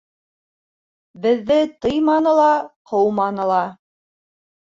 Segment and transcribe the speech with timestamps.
[1.25, 2.49] Беҙҙе тыйманы ла,
[2.93, 3.61] ҡыуманы ла.